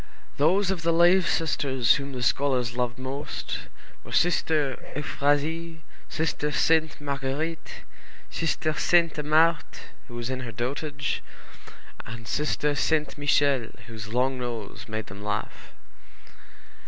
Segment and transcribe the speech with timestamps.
[0.37, 3.67] Those of the lay sisters whom the scholars loved most
[4.03, 7.83] were Sister Euphrasie, Sister Sainte Marguérite,
[8.31, 11.21] Sister Sainte Marthe, who was in her dotage,
[12.07, 15.71] and Sister Sainte Michel, whose long nose made them laugh.